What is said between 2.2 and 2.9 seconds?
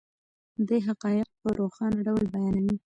بیانوي.